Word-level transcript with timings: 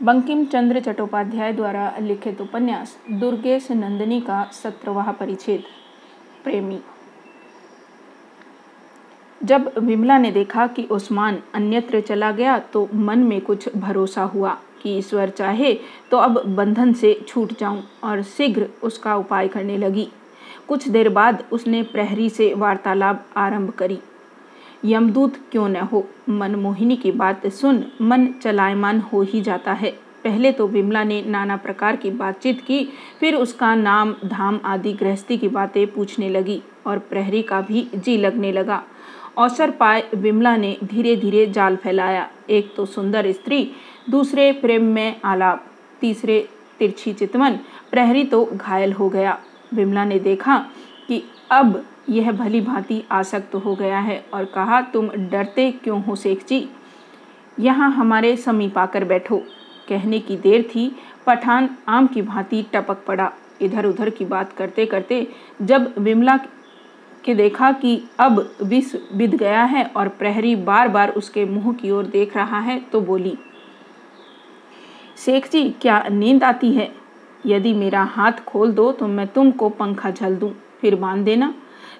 बंकिम 0.00 0.44
चंद्र 0.44 0.80
चट्टोपाध्याय 0.80 1.52
द्वारा 1.52 1.92
लिखित 2.00 2.40
उपन्यास, 2.40 2.96
दुर्गेश 3.10 3.70
नंदिनी 3.70 4.20
का 4.20 4.42
सत्रवाह 4.52 5.10
परिच्छेद, 5.12 5.62
प्रेमी। 6.44 6.78
जब 9.40 9.70
विमला 9.78 10.18
ने 10.18 10.30
देखा 10.30 10.66
कि 10.66 10.84
उस्मान 10.90 11.38
अन्यत्र 11.54 12.00
चला 12.00 12.30
गया 12.30 12.58
तो 12.72 12.88
मन 12.94 13.18
में 13.18 13.40
कुछ 13.40 13.68
भरोसा 13.76 14.22
हुआ 14.24 14.56
कि 14.82 14.96
ईश्वर 14.98 15.30
चाहे 15.30 15.74
तो 16.10 16.16
अब 16.16 16.42
बंधन 16.56 16.92
से 16.92 17.14
छूट 17.28 17.58
जाऊँ 17.60 17.82
और 18.04 18.22
शीघ्र 18.22 18.68
उसका 18.82 19.16
उपाय 19.16 19.48
करने 19.48 19.76
लगी। 19.78 20.08
कुछ 20.68 20.88
देर 20.88 21.08
बाद 21.10 21.44
उसने 21.52 21.82
प्रहरी 21.82 22.30
से 22.30 22.52
वार्तालाप 22.54 23.26
आरंभ 23.36 23.70
करी। 23.70 23.98
यमदूत 24.84 25.34
क्यों 25.52 25.68
न 25.68 25.76
हो? 25.76 26.06
मनमोहिनी 26.28 26.96
की 26.96 27.12
बात 27.12 27.46
सुन 27.46 27.84
मन 28.02 28.26
चलायमान 28.42 29.00
हो 29.00 29.22
ही 29.22 29.40
जाता 29.40 29.72
है। 29.72 29.90
पहले 30.24 30.52
तो 30.52 30.66
विमला 30.66 31.04
ने 31.04 31.22
नाना 31.22 31.56
प्रकार 31.56 31.96
की 31.96 32.10
बातचीत 32.10 32.60
की, 32.60 32.88
फिर 33.20 33.34
उसका 33.34 33.74
नाम 33.74 34.14
धाम 34.24 34.60
आदि 34.64 34.92
गृहस्थी 34.92 35.38
की 35.38 35.48
बातें 35.48 35.86
पूछने 35.86 36.28
लगी 36.28 36.62
और 36.86 36.98
प्रहरी 36.98 37.42
का 37.42 37.60
भी 37.60 37.86
जी 37.94 38.16
लगने 38.16 38.52
लगा। 38.52 38.82
अवसर 39.38 39.70
पाए 39.70 40.02
विमला 40.14 40.56
ने 40.56 40.76
धीरे 40.84 41.16
धीरे 41.16 41.46
जाल 41.46 41.76
फैलाया। 41.76 42.28
एक 42.50 42.74
तो 42.76 42.86
सुंदर 42.86 43.32
स्त्री, 43.32 43.70
दूसरे 44.10 44.52
प्रेम 44.52 44.84
में 44.84 45.20
आलाप, 45.24 45.66
तीसरे 46.00 46.48
तिरछी 46.78 47.12
चितवन, 47.12 47.58
प्रहरी 47.90 48.24
तो 48.24 48.44
घायल 48.44 48.92
हो 48.92 49.08
गया। 49.08 49.38
विमला 49.74 50.04
ने 50.04 50.18
देखा 50.18 50.58
कि 51.08 51.22
अब 51.50 51.84
यह 52.10 52.30
भली 52.32 52.60
भांति 52.60 53.02
आसक्त 53.12 53.54
हो 53.54 53.74
गया 53.74 53.98
है 53.98 54.24
और 54.34 54.44
कहा, 54.44 54.80
तुम 54.82 55.08
डरते 55.08 55.70
क्यों 55.74 56.02
हो, 56.02 56.16
शेख 56.16 56.46
जी? 56.48 56.68
यहाँ 57.60 57.90
हमारे 57.92 58.36
समीप 58.36 58.78
आकर 58.78 59.04
बैठो। 59.04 59.38
कहने 59.88 60.18
की 60.18 60.36
देर 60.36 60.62
थी, 60.64 60.90
पठान 61.26 61.68
आम 61.88 62.06
की 62.06 62.22
भांति 62.22 62.62
टपक 62.72 63.04
पड़ा। 63.06 63.30
इधर 63.62 63.86
उधर 63.86 64.10
की 64.10 64.24
बात 64.24 64.52
करते 64.52 64.86
करते 64.86 65.26
जब 65.62 65.92
विमला 65.98 66.36
के 67.24 67.34
देखा 67.34 67.70
कि 67.72 68.02
अब 68.20 68.38
विष 68.62 68.94
बिध 69.14 69.34
गया 69.34 69.62
है 69.64 69.84
और 69.86 70.08
प्रहरी 70.08 70.54
बार 70.58 70.88
बार 70.88 71.10
उसके 71.10 71.44
मुँह 71.44 71.72
की 71.72 71.90
ओर 71.90 72.06
देख 72.06 72.36
रहा 72.36 72.60
है 72.60 72.78
तो 72.82 73.00
बोली, 73.00 73.36
शेख 75.16 75.50
जी, 75.50 75.68
क्या 75.80 76.02
नींद 76.10 76.44
आती 76.44 76.72
है? 76.72 76.90
यदि 77.46 77.72
मेरा 77.74 78.02
हाथ 78.04 78.44
खोल 78.46 78.72
दो 78.72 78.90
तो 78.92 79.06
मैं 79.08 79.26
तुमको 79.26 79.68
पंखा 79.68 80.10
झल 80.10 80.36
दूँ। 80.36 80.52
फिर 80.80 80.94
बाँध 80.96 81.24
देना। 81.24 81.52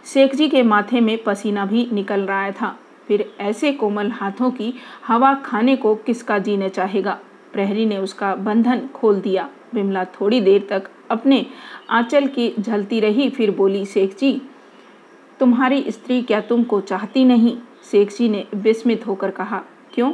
शेख 0.04 0.34
जी 0.34 0.48
के 0.48 0.62
माथे 0.62 1.00
में 1.00 1.16
पसीना 1.24 1.64
भी 1.66 1.88
निकल 1.92 2.20
रहा 2.20 2.50
था। 2.50 2.76
फिर 3.08 3.30
ऐसे 3.40 3.72
कोमल 3.72 4.10
हाथों 4.10 4.50
की 4.50 4.72
हवा 5.06 5.34
खाने 5.34 5.76
को 5.76 5.94
किसका 5.96 6.38
जीने 6.38 6.68
चाहेगा? 6.68 7.18
प्रहरी 7.52 7.86
ने 7.86 7.96
उसका 7.98 8.34
बंधन 8.34 8.88
खोल 8.94 9.20
दिया। 9.20 9.48
विमला 9.74 10.04
थोड़ी 10.12 10.40
देर 10.40 10.66
तक 10.70 10.88
अपने 11.10 11.44
आंचल 11.90 12.26
की 12.26 12.52
झलती 12.60 13.00
रही, 13.00 13.28
फिर 13.30 13.50
बोली 13.50 13.84
शेख 13.86 14.16
जी 14.18 14.40
तुम्हारी 15.40 15.84
स्त्री 15.88 16.20
क्या 16.22 16.40
तुमको 16.40 16.80
चाहती 16.80 17.24
नहीं? 17.24 17.56
शेख 17.90 18.16
जी 18.18 18.28
ने 18.28 18.44
विस्मित 18.54 19.06
होकर 19.06 19.30
कहा, 19.30 19.62
क्यों? 19.94 20.12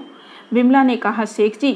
विमला 0.52 0.82
ने 0.82 0.96
कहा 0.96 1.24
शेख 1.24 1.58
जी 1.60 1.72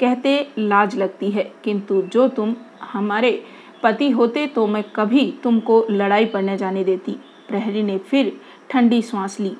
कहते 0.00 0.48
लाज 0.58 0.96
लगती 0.96 1.30
है, 1.30 1.50
किंतु 1.64 2.02
जो 2.02 2.28
तुम 2.28 2.54
हमारे 2.82 3.42
पति 3.82 4.10
होते 4.10 4.46
तो 4.46 4.66
मैं 4.66 4.82
कभी 4.96 5.32
तुमको 5.42 5.84
लड़ाई 5.90 6.24
पड़ने 6.24 6.56
जाने 6.56 6.84
देती। 6.84 7.16
प्रहरी 7.50 7.82
ने 7.82 7.98
फिर 8.00 8.32
ठंडी 8.70 9.02
सांस 9.02 9.38
ली। 9.40 9.52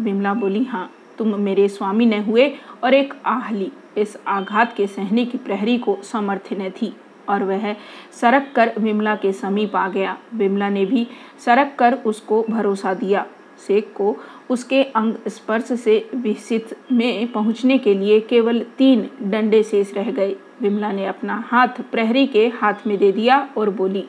विमला 0.00 0.34
बोली 0.34 0.64
हाँ 0.64 0.90
तुम 1.18 1.34
मेरे 1.40 1.68
स्वामी 1.68 2.06
ने 2.06 2.18
हुए 2.20 2.48
और 2.84 2.94
एक 2.94 3.14
आह 3.26 3.50
ली 3.50 3.70
इस 3.98 4.16
आघात 4.28 4.74
के 4.76 4.86
सहने 4.86 5.24
की 5.24 5.38
प्रहरी 5.38 5.78
को 5.78 5.96
समर्थ 6.02 6.52
न 6.52 6.70
थी 6.70 6.92
और 7.28 7.42
वह 7.44 7.72
सरक 8.12 8.52
कर 8.56 8.72
विमला 8.78 9.14
के 9.16 9.32
समीप 9.32 9.76
आ 9.76 9.88
गया। 9.88 10.16
विमला 10.34 10.68
ने 10.68 10.84
भी 10.86 11.06
सरक 11.44 11.74
कर 11.78 11.94
उसको 12.06 12.42
भरोसा 12.50 12.94
दिया। 12.94 13.26
शेख 13.66 13.92
को 13.96 14.16
उसके 14.50 14.82
अंग 14.82 15.14
स्पर्श 15.28 15.72
से 15.80 15.96
विसित 16.14 16.74
में 16.92 17.32
पहुँचने 17.32 17.78
के 17.78 17.94
लिए 17.94 18.20
केवल 18.20 18.60
तीन 18.78 19.08
डंडे 19.22 19.62
शेष 19.62 19.92
रह 19.94 20.10
गए। 20.10 20.36
विमला 20.62 20.92
ने 20.92 21.06
अपना 21.06 21.42
हाथ 21.46 21.80
प्रहरी 21.92 22.26
के 22.26 22.46
हाथ 22.54 22.86
में 22.86 22.96
दे 22.98 23.12
दिया 23.12 23.38
और 23.56 23.70
बोली, 23.70 24.04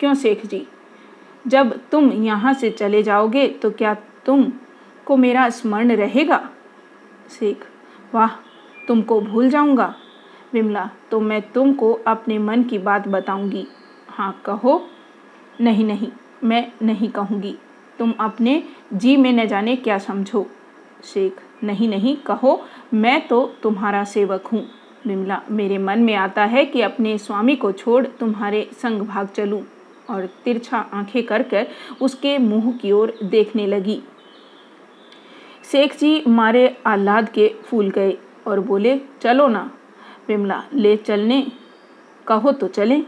क्यों, 0.00 0.14
शेख 0.14 0.46
जी? 0.46 0.66
जब 1.44 1.78
तुम 1.90 2.12
यहाँ 2.24 2.52
से 2.54 2.70
चले 2.70 3.02
जाओगे 3.02 3.46
तो 3.62 3.70
क्या 3.70 3.94
तुम 4.26 4.44
को 5.06 5.16
मेरा 5.16 5.48
स्मरण 5.50 5.92
रहेगा? 5.92 6.48
शेख 7.30 7.64
वाह, 8.14 8.30
तुमको 8.88 9.20
भूल 9.20 9.48
जाऊँगा। 9.50 9.94
विमला 10.52 10.88
तो 11.10 11.20
मैं 11.20 11.40
तुमको 11.52 11.92
अपने 12.06 12.38
मन 12.38 12.62
की 12.62 12.78
बात 12.78 13.08
बताऊँगी। 13.08 13.66
हाँ 14.08 14.42
कहो। 14.46 14.80
नहीं 15.60 15.84
नहीं, 15.84 16.08
मैं 16.44 16.72
नहीं 16.82 17.08
कहूँगी। 17.08 17.56
तुम 17.98 18.14
अपने 18.20 18.62
जी 18.92 19.16
में 19.16 19.32
न 19.32 19.46
जाने 19.46 19.76
क्या 19.76 19.98
समझो? 19.98 20.46
शेख 21.04 21.40
नहीं 21.64 21.88
नहीं, 21.88 22.16
कहो। 22.16 22.60
मैं 22.94 23.26
तो 23.28 23.44
तुम्हारा 23.62 24.04
सेवक 24.04 24.46
हूँ। 24.46 24.64
विमला, 25.06 25.40
मेरे 25.50 25.78
मन 25.78 25.98
में 25.98 26.14
आता 26.14 26.44
है 26.44 26.64
कि 26.64 26.80
अपने 26.82 27.16
स्वामी 27.18 27.56
को 27.56 27.72
छोड़ 27.72 28.04
तुम्हारे 28.06 28.68
संग 28.72 29.02
भाग 29.02 29.28
चलूँ। 29.28 29.62
और 30.10 30.26
तिरछा 30.44 30.78
आँखें 30.78 31.26
कर 31.26 31.66
उसके 32.02 32.38
मुँह 32.38 32.72
की 32.72 32.92
ओर 32.92 33.14
देखने 33.22 33.66
लगी। 33.66 34.02
शेख 35.72 35.98
जी 35.98 36.24
मारे 36.28 36.76
आह्लाद 36.86 37.28
के 37.28 37.54
फूल 37.64 37.90
गए 37.90 38.18
और 38.46 38.60
बोले, 38.60 39.00
चलो 39.20 39.48
ना, 39.48 39.70
विमला, 40.28 40.64
ले 40.74 40.96
चलने। 40.96 41.46
कहो 42.26 42.52
तो 42.52 42.68
चले। 42.68 43.02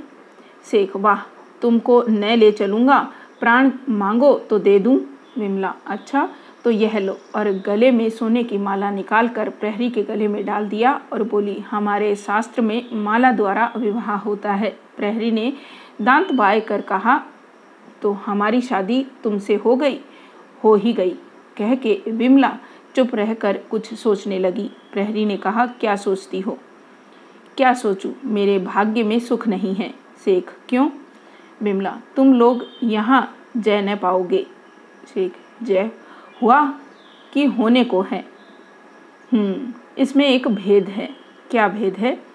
शेख, 0.70 0.96
वाह, 0.96 1.20
तुमको 1.62 2.02
न 2.02 2.24
ले 2.24 2.52
चलूँगा। 2.52 3.12
प्राण 3.40 3.70
मांगो 3.88 4.38
तो 4.38 4.58
दे 4.58 4.78
दूँ। 4.78 5.00
विमला 5.38 5.74
अच्छा 5.86 6.28
तो 6.64 6.70
यह 6.70 6.98
लो। 6.98 7.18
और 7.36 7.50
गले 7.50 7.90
में 7.90 8.10
सोने 8.10 8.44
की 8.44 8.58
माला 8.58 8.90
निकाल 8.90 9.28
कर 9.28 9.48
प्रहरी 9.48 9.90
के 9.90 10.02
गले 10.02 10.28
में 10.28 10.44
डाल 10.46 10.68
दिया 10.68 11.00
और 11.12 11.22
बोली, 11.22 11.58
हमारे 11.60 12.16
शास्त्र 12.16 12.62
में 12.62 12.86
माला 12.92 13.32
द्वारा 13.32 13.72
विवाह 13.76 14.16
होता 14.16 14.52
है। 14.52 14.78
प्रहरी 14.96 15.30
ने 15.30 15.52
दांत 16.00 16.32
बाय 16.32 16.60
कर 16.60 16.80
कहा 16.80 17.20
तो 18.02 18.12
हमारी 18.12 18.60
शादी 18.60 19.06
तुमसे 19.24 19.54
हो 19.54 19.76
गई, 19.76 20.00
हो 20.64 20.74
ही 20.74 20.92
गई। 20.92 21.10
कह 21.56 21.74
के 21.74 22.02
विमला 22.08 22.58
चुप 22.96 23.14
रहकर 23.14 23.58
कुछ 23.70 23.94
सोचने 23.94 24.38
लगी। 24.38 24.70
प्रहरी 24.92 25.24
ने 25.24 25.36
कहा, 25.36 25.66
क्या 25.66 25.96
सोचती 25.96 26.40
हो? 26.40 26.58
क्या 27.56 27.74
सोचूं? 27.74 28.12
मेरे 28.24 28.58
भाग्य 28.58 29.02
में 29.02 29.18
सुख 29.20 29.48
नहीं 29.48 29.74
है, 29.74 29.94
शेख। 30.24 30.50
क्यों? 30.68 30.88
बिमला 31.62 31.96
तुम 32.16 32.34
लोग 32.34 32.64
यहाँ 32.82 33.36
जय 33.56 33.82
न 33.82 33.96
पाओगे। 33.96 34.46
शेख, 35.14 35.32
जय? 35.62 35.90
हुआ 36.42 36.66
कि 37.32 37.44
होने 37.44 37.84
को 37.84 38.02
है? 38.02 38.24
हम्म 39.32 39.72
इसमें 39.98 40.26
एक 40.26 40.48
भेद 40.48 40.88
है। 40.88 41.08
क्या 41.50 41.68
भेद 41.68 41.96
है? 41.96 42.25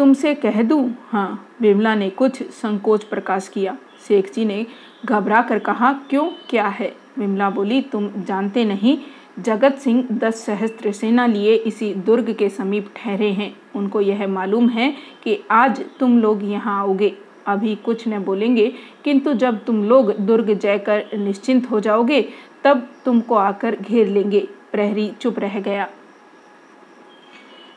तुमसे 0.00 0.34
कह 0.34 0.62
दूँ? 0.62 0.94
हाँ 1.10 1.56
विमला 1.60 1.94
ने 1.94 2.10
कुछ 2.10 2.42
संकोच 2.42 3.02
प्रकाश 3.04 3.48
किया। 3.48 3.76
शेख 4.08 4.32
जी 4.34 4.44
ने 4.44 4.66
घबरा 5.04 5.42
कर 5.42 5.58
कहा, 5.58 5.92
क्यों? 5.92 6.26
क्या 6.50 6.66
है? 6.66 6.92
विमला 7.18 7.50
बोली, 7.50 7.80
तुम 7.82 8.08
जानते 8.18 8.64
नहीं, 8.64 8.98
जगत 9.38 9.74
सिंह 9.74 10.06
दस 10.12 10.44
सहस्त्र 10.46 10.92
सेना 10.92 11.26
लिए 11.26 11.54
इसी 11.54 11.94
दुर्ग 11.94 12.32
के 12.32 12.48
समीप 12.48 12.90
ठहरे 12.96 13.30
हैं। 13.30 13.54
उनको 13.74 14.00
यह 14.00 14.26
मालूम 14.26 14.68
है 14.68 14.94
कि 15.24 15.38
आज 15.50 15.84
तुम 16.00 16.18
लोग 16.18 16.44
यहाँ 16.44 16.80
आओगे। 16.80 17.14
अभी 17.46 17.74
कुछ 17.74 18.08
न 18.08 18.24
बोलेंगे, 18.24 18.72
किंतु 19.04 19.34
जब 19.34 19.64
तुम 19.64 19.84
लोग 19.84 20.16
दुर्ग 20.18 20.52
जयकर 20.54 21.04
निश्चिंत 21.18 21.70
हो 21.70 21.80
जाओगे, 21.80 22.28
तब 22.64 22.88
तुमको 23.04 23.34
आकर 23.34 23.76
घेर 23.76 24.06
लेंगे। 24.06 24.48
प्रहरी 24.72 25.12
चुप 25.20 25.38
रह 25.38 25.60
गया। 25.60 25.88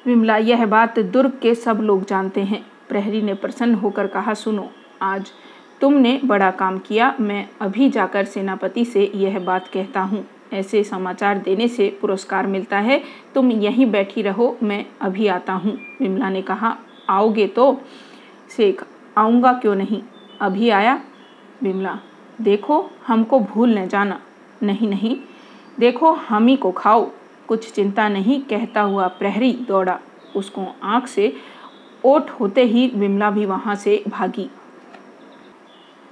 विमला, 0.08 0.38
यह 0.38 0.66
बात 0.66 1.00
दुर्ग 1.00 1.31
के 1.41 1.56
सब 1.56 1.78
लोग 1.78 2.06
जानते 2.06 2.42
हैं। 2.42 2.66
प्रहरी 2.89 3.22
ने 3.22 3.33
प्रसन्न 3.33 3.74
होकर 3.74 4.07
कहा, 4.07 4.33
सुनो, 4.33 4.69
आज 5.01 5.31
तुमने 5.81 6.22
बड़ा 6.25 6.51
काम 6.51 6.77
किया। 6.77 7.16
मैं 7.19 7.50
अभी 7.62 7.89
जाकर 7.89 8.25
सेनापति 8.25 8.86
से 8.86 9.12
यह 9.16 9.39
बात 9.39 9.68
कहता 9.68 10.01
हूँ। 10.01 10.25
ऐसे 10.54 10.83
समाचार 10.83 11.38
देने 11.38 11.68
से 11.68 11.98
पुरस्कार 12.01 12.48
मिलता 12.48 12.77
है। 12.77 13.04
तुम 13.36 13.51
यहीं 13.51 13.92
बैठी 13.92 14.22
रहो, 14.22 14.57
मैं 14.63 14.86
अभी 15.01 15.27
आता 15.27 15.54
हूँ। 15.54 15.77
विमला 16.01 16.30
ने 16.30 16.42
कहा, 16.42 16.77
आओगे 17.10 17.48
तो? 17.48 17.81
शेख, 18.57 18.83
आऊँगा 19.18 19.54
क्यों 19.54 19.75
नहीं? 19.75 20.01
अभी 20.42 20.69
आया? 20.69 21.01
विमला, 21.63 22.00
देखो, 22.42 22.89
हमको 23.07 23.39
भूल 23.39 23.77
न 23.80 23.88
जाना। 23.88 24.22
नहीं 24.63 24.88
नहीं, 24.88 25.18
देखो, 25.80 26.12
हम 26.12 26.48
ही 26.48 26.56
को 26.56 26.72
खाओ। 26.72 27.12
कुछ 27.48 27.72
चिंता 27.74 28.07
नहीं, 28.10 28.42
कहता 28.42 28.81
हुआ 28.81 29.07
प्रहरी 29.07 29.54
दौड़ा। 29.68 30.00
उसको 30.36 30.66
आँख 30.84 31.07
से 31.07 31.34
ओट 32.06 32.30
होते 32.30 32.63
ही 32.63 32.88
विमला 32.95 33.30
भी 33.31 33.45
वहाँ 33.45 33.75
से 33.75 34.04
भागी। 34.07 34.50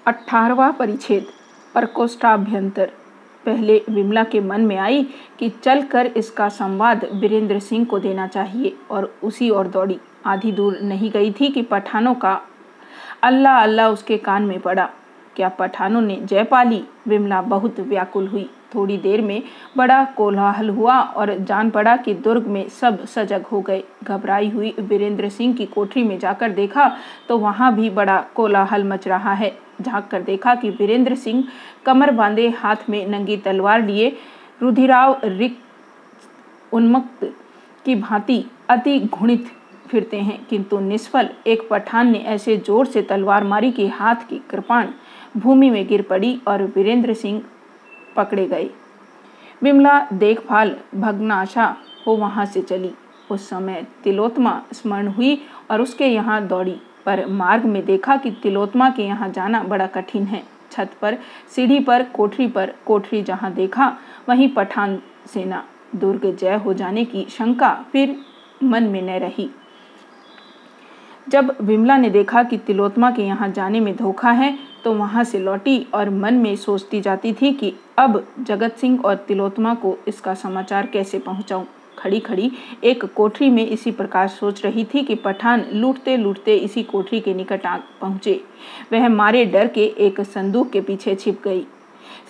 अठारवा 0.06 0.70
परिच्छेद, 0.72 1.26
प्रकोष्ठाभ्यंतर। 1.76 2.92
पहले 3.44 3.82
विमला 3.90 4.24
के 4.24 4.40
मन 4.40 4.62
में 4.62 4.78
आई 4.78 5.04
कि 5.40 5.50
चलकर 5.50 6.06
इसका 6.08 6.50
संवाद 6.50 7.06
वीरेंद्र 7.14 7.60
सिंह 7.60 7.86
को 7.86 8.00
देना 8.00 8.28
चाहिए 8.28 8.76
और 8.92 9.14
उसी 9.24 9.50
ओर 9.50 9.68
दौड़ी। 9.68 10.00
आधी 10.26 10.52
दूर 10.52 10.80
नहीं 10.80 11.12
गई 11.12 11.32
थी 11.32 11.48
कि 11.48 11.62
पठानों 11.62 12.14
का 12.16 12.42
अल्लाह 13.24 13.62
अल्लाह 13.64 13.90
उसके 13.90 14.18
कान 14.18 14.44
में 14.44 14.60
पड़ा। 14.60 14.90
क्या 15.36 15.50
पठानों 15.50 16.02
ने 16.02 16.20
जय 16.24 16.44
पाली 16.44 16.84
विमला 17.08 17.42
बहुत 17.42 17.80
व्याकुल 17.80 18.28
हुई। 18.28 18.50
थोड़ी 18.76 18.98
देर 18.98 19.22
में 19.22 19.42
बड़ा 19.78 20.04
कोलाहल 20.18 20.70
हुआ 20.70 21.00
और 21.00 21.38
जान 21.40 21.70
पड़ा 21.70 21.96
कि 21.98 22.14
दुर्ग 22.16 22.48
में 22.48 22.68
सब 22.72 23.06
सजग 23.06 23.46
हो 23.52 23.62
गए। 23.62 23.84
घबराई 24.04 24.50
हुई 24.50 24.74
वीरेंद्र 24.80 25.30
सिंह 25.30 25.54
की 25.56 25.66
कोठरी 25.66 26.04
में 26.04 26.18
जाकर 26.20 26.52
देखा 26.52 26.92
तो 27.30 27.38
वहाँ 27.38 27.74
भी 27.76 27.90
बड़ा 27.92 28.20
कोलाहल 28.36 28.84
मच 28.84 29.08
रहा 29.08 29.34
है। 29.34 29.52
झाँक 29.82 30.08
कर 30.08 30.22
देखा 30.22 30.56
कि 30.56 30.70
वीरेंद्र 30.70 31.16
सिंह 31.16 31.44
कमर 31.86 32.12
बांधे 32.12 32.50
हाथ 32.58 32.90
में 32.90 33.06
नंगी 33.08 33.38
तलवार 33.38 33.82
लिए 33.82 34.16
रुधिराव 34.62 35.20
रिक 35.24 35.58
उन्मक्त 36.72 37.34
की 37.86 37.96
भांति 37.96 38.44
अति 38.70 39.00
घुणित 39.02 39.52
फिरते 39.88 40.18
हैं, 40.18 40.46
किंतु 40.46 40.80
निष्फल 40.80 41.30
एक 41.48 41.68
पठान 41.70 42.12
ने 42.12 42.20
ऐसे 42.26 42.56
ज़ोर 42.58 42.86
से 42.86 43.02
तलवार 43.02 43.44
मारी 43.44 43.72
कि 43.72 43.88
हाथ 43.88 44.28
की 44.30 44.42
कृपाण 44.50 44.88
भूमि 45.38 45.70
में 45.70 45.88
गिर 45.88 46.02
पड़ी 46.02 46.40
और 46.48 46.64
वीरेंद्र 46.76 47.14
सिंह 47.14 47.42
पकड़े 48.16 48.48
गए। 48.48 48.70
विमला 49.62 50.00
देखभाल 50.14 50.76
भग्नाशा 50.96 51.76
हो 52.08 52.16
वहाँ 52.16 52.46
से 52.46 52.62
चली। 52.62 52.92
उस 53.32 53.50
समय 53.50 53.86
तिलोत्मा 54.04 54.62
स्मरण 54.74 55.08
हुई 55.08 55.42
और 55.72 55.82
उसके 55.82 56.06
यहाँ 56.06 56.46
दौड़ी, 56.48 56.76
पर 57.06 57.26
मार्ग 57.26 57.66
में 57.66 57.86
देखा 57.86 58.16
कि 58.18 58.32
तिलोत्मा 58.44 58.90
के 58.90 59.04
यहाँ 59.04 59.30
जाना 59.30 59.64
बड़ा 59.64 59.88
कठिन 59.88 60.24
है। 60.24 60.44
छत 60.72 60.92
पर, 61.02 61.18
सीढ़ी 61.56 61.80
पर, 61.80 62.04
कोठरी 62.06 62.48
पर, 62.48 62.74
कोठरी 62.86 63.22
जहाँ 63.22 63.54
देखा, 63.54 63.96
वहीं 64.30 64.50
पठान 64.50 65.02
सेना 65.28 65.64
दुर्ग 65.96 66.26
जय 66.36 66.56
हो 66.56 66.74
जाने 66.74 67.06
की 67.06 67.26
शंका 67.30 67.74
फिर 67.92 68.16
मन 68.64 68.84
में 68.84 69.02
न 69.02 69.20
रही। 69.20 69.50
जब 71.28 71.56
विमला 71.62 71.98
ने 71.98 72.10
देखा 72.10 72.44
कि 72.44 72.58
तिलोत्मा 72.58 73.12
के 73.12 73.24
यहाँ 73.24 73.50
जाने 73.50 73.80
में 73.80 73.96
धोखा 73.96 74.32
है 74.32 74.58
तो 74.84 74.94
वहाँ 74.94 75.24
से 75.24 75.40
लौटी 75.40 75.86
और 75.94 76.10
मन 76.10 76.34
में 76.34 76.56
सोचती 76.56 77.02
जाती 77.02 77.34
थी 77.34 77.52
कि 77.54 77.74
अब 77.98 78.24
जगत 78.40 78.78
सिंह 78.78 79.00
और 79.06 79.16
तिलोत्मा 79.28 79.74
को 79.76 79.98
इसका 80.08 80.34
समाचार 80.34 80.86
कैसे 80.86 81.20
पहुंचाऊं। 81.20 81.66
खड़ी 81.98 82.20
खड़ी 82.20 82.52
एक 82.84 83.04
कोठरी 83.06 83.50
में 83.50 83.66
इसी 83.68 83.92
प्रकार 83.92 84.28
सोच 84.28 84.64
रही 84.66 84.84
थी 84.84 85.04
कि 85.04 85.16
पठान 85.16 85.66
लूटते 85.74 86.16
लूटते 86.18 86.56
इसी 86.56 86.84
कोठरी 86.84 87.20
के 87.20 87.34
निकट 87.34 87.66
आ 87.66 87.76
पहुँचे। 88.02 88.40
वह 88.94 89.08
मारे 89.10 89.46
डर 89.46 89.68
के 89.68 89.86
एक 89.98 90.22
संदूक 90.22 90.72
के 90.72 90.82
पीछे 90.82 91.16
छिप 91.16 91.42
गई। 91.44 91.66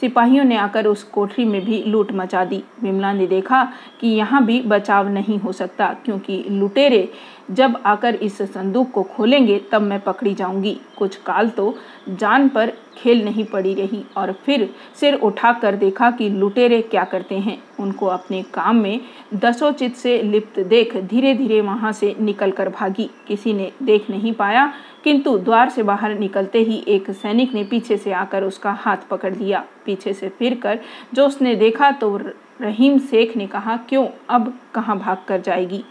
सिपाहियों 0.02 0.44
ने 0.44 0.56
आकर 0.58 0.88
उस 0.88 1.04
कोठरी 1.04 1.46
में 1.46 1.64
भी 1.66 1.82
लूट 1.84 2.12
मचा 2.12 2.44
दी। 2.46 2.62
विमला 2.84 3.12
ने 3.14 3.28
देखा 3.28 3.64
कि 4.02 4.08
यहाँ 4.08 4.44
भी 4.46 4.62
बचाव 4.62 5.08
नहीं 5.08 5.38
हो 5.40 5.52
सकता, 5.52 5.88
क्योंकि 6.06 6.44
लुटेरे 6.50 7.10
जब 7.52 7.76
आकर 7.86 8.16
इस 8.16 8.42
संदूक 8.44 8.92
को 8.92 9.04
खोलेंगे, 9.06 9.58
तब 9.72 9.82
मैं 9.82 10.00
पकड़ी 10.00 10.34
जाऊँगी। 10.34 10.80
कुछ 10.98 11.16
काल 11.18 11.50
तो 11.50 11.74
जान 12.10 12.48
पर 12.50 12.72
खेल 12.98 13.24
नहीं 13.26 13.46
पड़ी 13.46 13.74
रही 13.74 14.04
और 14.18 14.32
फिर 14.46 14.70
सिर 15.00 15.14
उठाकर 15.16 15.76
देखा 15.76 16.10
कि 16.12 16.30
लुटेरे 16.30 16.82
क्या 16.82 17.04
करते 17.04 17.36
हैं। 17.38 17.58
उनको 17.80 18.06
अपने 18.06 18.42
काम 18.54 18.76
में 18.76 19.00
दसोचित 19.36 19.96
से 19.96 20.22
लिप्त 20.22 20.60
देख 20.60 20.96
धीरे 20.98 21.34
धीरे 21.34 21.62
वहाँ 21.62 21.92
से 21.92 22.16
निकल 22.20 22.52
कर 22.52 22.70
भागी। 22.70 23.10
किसी 23.28 23.54
ने 23.54 23.72
देख 23.84 24.10
नहीं 24.10 24.34
पाया, 24.34 24.72
किंतु 25.04 25.38
द्वार 25.38 25.70
से 25.70 25.84
बाहर 25.84 26.18
निकलते 26.20 26.60
ही 26.60 26.84
एक 26.88 27.10
सैनिक 27.12 27.54
ने 27.54 27.64
पीछे 27.64 27.98
से 27.98 28.12
आकर 28.14 28.44
उसका 28.44 28.72
हाथ 28.74 29.08
पकड़ 29.10 29.36
लिया। 29.36 29.64
पीछे 29.86 30.14
से 30.14 30.30
फिर 30.30 30.56
कर 30.56 30.80
जो 31.14 31.26
उसने 31.28 31.56
देखा 31.56 31.92
तो 31.92 32.16
रहीम 32.62 33.00
शेख 33.00 33.36
ने 33.38 33.48
कहा, 33.48 33.78
क्यों? 33.80 34.08
अब 34.30 34.54
कहाँ 34.74 34.98
भाग 35.00 35.24
कर 35.28 35.42
जाएगी? 35.42 35.84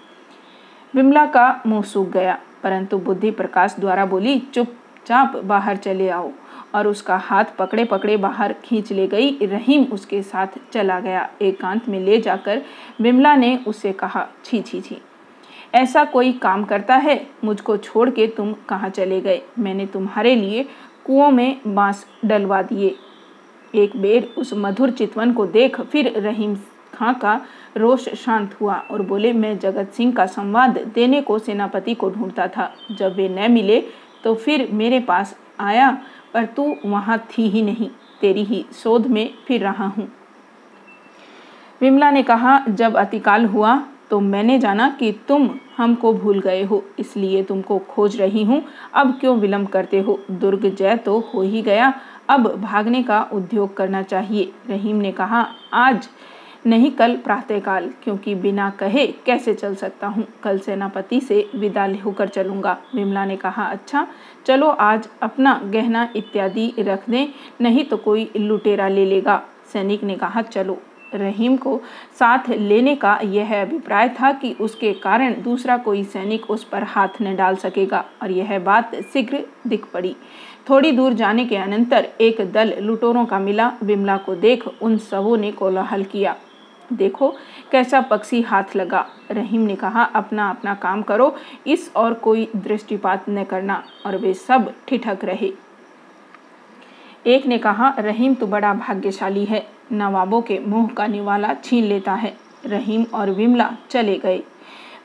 विमला 0.94 1.24
का 1.26 1.62
मुँह 1.66 1.82
सूख 1.82 2.08
गया, 2.08 2.38
परंतु 2.62 2.98
बुद्धि 2.98 3.30
प्रकाश 3.30 3.76
द्वारा 3.80 4.06
बोली, 4.06 4.38
चुपचाप 4.54 5.36
बाहर 5.36 5.76
चले 5.76 6.08
आओ। 6.08 6.30
और 6.74 6.86
उसका 6.88 7.16
हाथ 7.16 7.44
पकड़े 7.58 7.84
पकड़े 7.84 8.16
बाहर 8.16 8.52
खींच 8.64 8.90
ले 8.92 9.06
गई। 9.06 9.30
रहीम 9.42 9.84
उसके 9.84 10.22
साथ 10.22 10.58
चला 10.72 10.98
गया। 11.00 11.28
एकांत 11.42 11.88
में 11.88 11.98
ले 12.00 12.18
जाकर 12.18 12.62
विमला 13.00 13.34
ने 13.36 13.56
उससे 13.66 13.92
कहा, 13.92 14.26
छी 14.44 14.60
छी 14.60 14.80
छी, 14.80 15.00
ऐसा 15.74 16.04
कोई 16.04 16.32
काम 16.32 16.64
करता 16.64 16.96
है? 16.96 17.26
मुझको 17.44 17.76
छोड़ 17.76 18.08
के 18.10 18.26
तुम 18.26 18.52
कहाँ 18.68 18.88
चले 18.90 19.20
गए? 19.20 19.40
मैंने 19.58 19.86
तुम्हारे 19.86 20.34
लिए 20.34 20.64
कुओं 21.06 21.30
में 21.30 21.60
बाँस 21.66 22.06
डलवा 22.24 22.62
दिए। 22.62 22.94
एक 23.74 23.96
बेर 23.96 24.32
उस 24.38 24.52
मधुर 24.54 24.90
चितवन 24.90 25.32
को 25.32 25.46
देख 25.46 25.80
फिर 25.80 26.12
रहीम 26.18 26.54
खां 27.00 27.12
का 27.14 27.40
रोष 27.76 28.08
शांत 28.16 28.54
हुआ 28.60 28.74
और 28.90 29.02
बोले, 29.02 29.32
मैं 29.32 29.58
जगत 29.58 29.92
सिंह 29.92 30.12
का 30.12 30.26
संवाद 30.28 30.78
देने 30.94 31.20
को 31.22 31.38
सेनापति 31.38 31.94
को 31.94 32.10
ढूंढता 32.10 32.46
था। 32.48 32.70
जब 32.90 33.14
वे 33.16 33.28
न 33.30 33.50
मिले 33.52 33.80
तो 34.24 34.34
फिर 34.34 34.68
मेरे 34.72 35.00
पास 35.00 35.36
आया, 35.60 35.90
पर 36.34 36.44
तू 36.46 36.74
वहाँ 36.84 37.18
थी 37.28 37.48
ही 37.48 37.62
नहीं। 37.62 37.88
तेरी 38.20 38.42
ही 38.44 38.64
शोध 38.74 39.06
में 39.06 39.30
फिर 39.46 39.60
रहा 39.60 39.86
हूँ। 39.86 40.06
विमला 41.80 42.10
ने 42.10 42.22
कहा, 42.22 42.58
जब 42.60 42.96
अतिकाल 42.96 43.46
हुआ 43.46 43.82
तो 44.10 44.18
मैंने 44.20 44.58
जाना 44.58 44.88
कि 44.90 45.12
तुम 45.28 45.48
हमको 45.76 46.12
भूल 46.12 46.40
गए 46.40 46.62
हो, 46.62 46.82
इसलिए 46.98 47.42
तुमको 47.42 47.78
खोज 47.88 48.16
रही 48.20 48.42
हूँ। 48.44 48.62
अब 48.94 49.18
क्यों 49.20 49.36
विलंब 49.38 49.68
करते 49.68 50.00
हो? 50.00 50.18
दुर्ग 50.30 50.66
जय 50.68 50.96
तो 50.96 51.18
हो 51.28 51.42
ही 51.42 51.62
गया। 51.62 51.92
अब 52.28 52.48
भागने 52.56 53.02
का 53.02 53.22
उद्योग 53.32 53.76
करना 53.76 54.02
चाहिए। 54.02 54.52
रहीम 54.68 54.96
ने 54.96 55.12
कहा, 55.12 55.46
आज 55.72 56.08
नहीं 56.64 56.90
कल 56.90 57.16
प्रातःकाल, 57.16 57.88
क्योंकि 58.04 58.34
बिना 58.34 58.68
कहे 58.70 59.06
कैसे 59.26 59.54
चल 59.54 59.74
सकता 59.74 60.06
हूँ? 60.06 60.26
कल 60.42 60.58
सेनापति 60.58 61.20
से 61.20 61.48
विदा 61.54 61.86
होकर 62.04 62.28
चलूँगा। 62.28 62.76
विमला 62.94 63.24
ने 63.24 63.36
कहा 63.36 63.64
अच्छा 63.64 64.06
चलो 64.46 64.68
आज 64.68 65.08
अपना 65.22 65.60
गहना 65.64 66.08
इत्यादि 66.16 66.72
रख 66.78 67.08
दें, 67.10 67.26
नहीं 67.60 67.84
तो 67.84 67.96
कोई 67.96 68.30
लुटेरा 68.36 68.88
ले 68.88 69.04
लेगा। 69.04 69.42
सैनिक 69.72 70.04
ने 70.04 70.16
कहा, 70.16 70.42
चलो। 70.42 70.78
रहीम 71.14 71.56
को 71.56 71.80
साथ 72.18 72.48
लेने 72.50 72.94
का 72.96 73.18
यह 73.24 73.60
अभिप्राय 73.62 74.08
था 74.10 74.32
कि 74.32 74.52
उसके 74.60 74.92
कारण 74.94 75.34
दूसरा 75.42 75.76
कोई 75.76 76.04
सैनिक 76.04 76.50
उस 76.50 76.64
पर 76.64 76.82
हाथ 76.82 77.20
न 77.22 77.34
डाल 77.36 77.56
सकेगा, 77.56 78.04
और 78.22 78.30
यह 78.30 78.58
बात 78.58 78.94
शीघ्र 79.12 79.44
दिख 79.66 79.86
पड़ी। 79.94 80.14
थोड़ी 80.70 80.92
दूर 80.92 81.12
जाने 81.12 81.44
के 81.44 81.56
अनंतर 81.56 82.08
एक 82.20 82.40
दल 82.52 82.72
लुटोरों 82.80 83.24
का 83.26 83.38
मिला। 83.38 83.72
विमला 83.82 84.16
को 84.16 84.34
देख 84.36 84.66
उन 84.82 84.96
सबों 84.98 85.36
ने 85.36 85.50
कोलाहल 85.52 86.04
किया। 86.04 86.36
देखो 86.92 87.34
कैसा 87.72 88.00
पक्षी 88.00 88.42
हाथ 88.42 88.76
लगा। 88.76 89.06
रहीम 89.30 89.60
ने 89.60 89.76
कहा, 89.76 90.02
अपना 90.02 90.50
अपना 90.50 90.74
काम 90.74 91.02
करो, 91.02 91.36
इस 91.66 91.92
और 91.96 92.14
कोई 92.14 92.48
दृष्टिपात 92.56 93.24
न 93.28 93.44
करना, 93.44 93.84
और 94.06 94.16
वे 94.16 94.34
सब 94.34 94.74
ठिठक 94.88 95.18
रहे। 95.24 95.52
एक 97.26 97.46
ने 97.46 97.58
कहा, 97.58 97.94
रहीम 97.98 98.34
तो 98.34 98.46
बड़ा 98.46 98.74
भाग्यशाली 98.74 99.44
है, 99.44 99.66
नवाबों 99.92 100.42
के 100.42 100.58
मुँह 100.58 100.88
का 100.88 101.06
निवाला 101.06 101.54
छीन 101.54 101.84
लेता 101.84 102.14
है। 102.14 102.36
रहीम 102.66 103.06
और 103.14 103.30
विमला 103.30 103.76
चले 103.90 104.18
गए। 104.18 104.42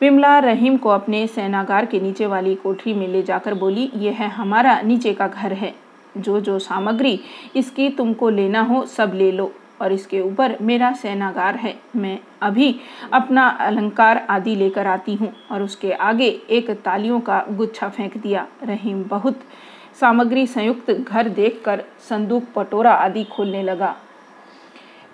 विमला 0.02 0.40
रहीम 0.40 0.78
को 0.78 0.90
अपने 0.90 1.28
सेनागार 1.28 1.86
के 1.86 2.00
नीचे 2.00 2.26
वाली 2.26 2.56
कोठरी 2.56 2.94
में 2.94 3.08
ले 3.08 3.24
जाकर 3.24 3.54
बोली, 3.54 3.92
यह 3.96 4.12
है 4.12 4.30
हमारा 4.30 4.82
नीचे 4.82 5.14
का 5.14 5.28
घर 5.28 5.54
है। 5.54 5.76
जो 6.18 6.40
जो 6.40 6.60
सामग्री 6.60 7.20
इसकी 7.56 7.90
तुमको 7.90 8.30
लेना 8.30 8.62
हो, 8.62 8.86
सब 8.86 9.12
ले 9.16 9.32
लो। 9.32 9.54
और 9.82 9.92
इसके 9.92 10.22
ऊपर 10.22 10.58
मेरा 10.62 10.92
सेनागार 10.94 11.56
है। 11.56 11.74
मैं 11.96 12.18
अभी 12.42 12.76
अपना 13.14 13.48
अलंकार 13.48 14.26
आदि 14.30 14.56
लेकर 14.56 14.88
आती 14.88 15.16
हूँ 15.16 15.34
और 15.52 15.64
उसके 15.64 15.92
आगे 15.92 16.28
एक 16.50 16.72
तालियों 16.86 17.20
का 17.20 17.44
गुच्छा 17.50 17.90
फेंक 17.90 18.18
दिया। 18.18 18.48
रहीम 18.64 19.04
बहुत 19.04 19.42
सामग्री 20.00 20.46
संयुक्त 20.48 20.92
घर 20.92 21.30
देखकर 21.30 21.84
संदूक, 22.10 22.44
पटोरा 22.56 22.94
आदि 22.94 23.24
खोलने 23.26 23.64
लगा। 23.64 23.96